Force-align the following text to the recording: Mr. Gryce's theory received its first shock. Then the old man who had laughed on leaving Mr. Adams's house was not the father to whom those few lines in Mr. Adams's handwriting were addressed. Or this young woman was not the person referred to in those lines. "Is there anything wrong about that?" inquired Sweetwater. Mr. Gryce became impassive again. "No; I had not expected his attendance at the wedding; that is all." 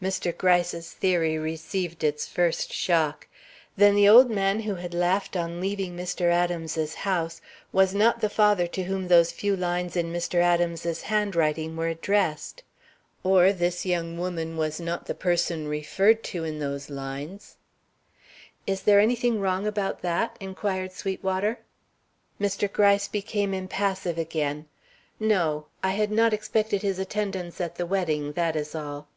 Mr. 0.00 0.36
Gryce's 0.36 0.92
theory 0.92 1.38
received 1.38 2.02
its 2.02 2.26
first 2.26 2.72
shock. 2.72 3.26
Then 3.76 3.94
the 3.94 4.08
old 4.08 4.30
man 4.30 4.60
who 4.60 4.76
had 4.76 4.94
laughed 4.94 5.36
on 5.36 5.60
leaving 5.60 5.96
Mr. 5.96 6.30
Adams's 6.30 6.94
house 6.94 7.40
was 7.72 7.94
not 7.94 8.20
the 8.20 8.28
father 8.30 8.66
to 8.68 8.84
whom 8.84 9.06
those 9.06 9.30
few 9.32 9.56
lines 9.56 9.96
in 9.96 10.12
Mr. 10.12 10.36
Adams's 10.40 11.02
handwriting 11.02 11.76
were 11.76 11.88
addressed. 11.88 12.62
Or 13.22 13.52
this 13.52 13.84
young 13.86 14.18
woman 14.18 14.56
was 14.56 14.80
not 14.80 15.06
the 15.06 15.14
person 15.14 15.66
referred 15.68 16.22
to 16.24 16.42
in 16.44 16.58
those 16.60 16.88
lines. 16.90 17.56
"Is 18.68 18.82
there 18.82 18.98
anything 19.00 19.40
wrong 19.40 19.66
about 19.68 20.02
that?" 20.02 20.36
inquired 20.38 20.92
Sweetwater. 20.92 21.58
Mr. 22.40 22.72
Gryce 22.72 23.08
became 23.08 23.52
impassive 23.54 24.18
again. 24.18 24.66
"No; 25.20 25.66
I 25.82 25.90
had 25.90 26.10
not 26.10 26.32
expected 26.32 26.82
his 26.82 26.98
attendance 27.00 27.60
at 27.60 27.76
the 27.76 27.86
wedding; 27.86 28.32
that 28.34 28.54
is 28.56 28.74
all." 28.76 29.08